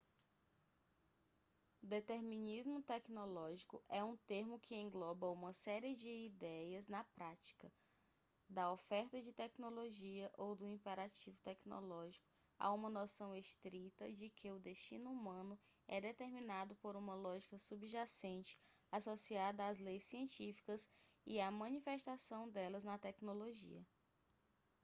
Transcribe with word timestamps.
determinismo 1.83 2.81
tecnológico 2.81 3.83
é 3.87 4.03
um 4.03 4.17
termo 4.25 4.59
que 4.59 4.73
engloba 4.73 5.29
uma 5.29 5.53
série 5.53 5.93
de 5.93 6.07
ideias 6.25 6.87
na 6.87 7.03
prática 7.03 7.71
da 8.49 8.71
oferta 8.73 9.21
de 9.21 9.31
tecnologia 9.31 10.27
ou 10.39 10.55
do 10.55 10.65
imperativo 10.65 11.37
tecnológico 11.43 12.25
a 12.57 12.73
uma 12.73 12.89
noção 12.89 13.35
estrita 13.35 14.11
de 14.11 14.31
que 14.31 14.49
o 14.49 14.59
destino 14.59 15.11
humano 15.11 15.55
é 15.87 16.01
determinado 16.01 16.73
por 16.77 16.95
uma 16.95 17.13
lógica 17.13 17.59
subjacente 17.59 18.57
associada 18.91 19.67
às 19.67 19.77
leis 19.77 20.01
científicas 20.05 20.89
e 21.27 21.39
à 21.39 21.51
manifestação 21.51 22.49
delas 22.49 22.83
na 22.83 22.97
tecnologia 22.97 23.85